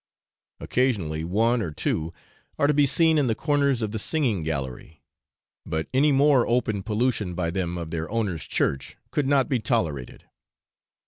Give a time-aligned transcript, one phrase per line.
[0.59, 2.11] Occasionally one or two
[2.57, 5.03] are to be seen in the corners of the singing gallery,
[5.63, 10.23] but any more open pollution by them of their owners' church could not be tolerated.